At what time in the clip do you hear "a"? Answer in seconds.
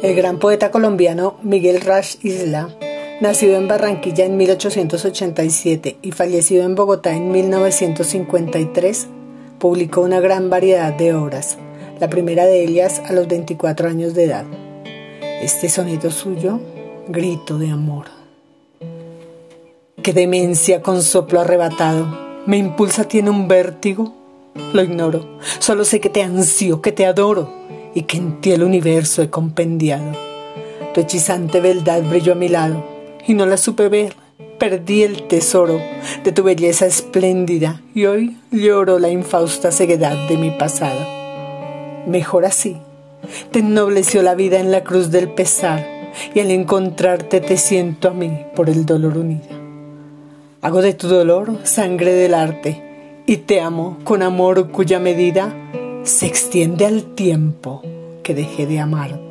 13.08-13.12, 32.32-32.36, 48.08-48.14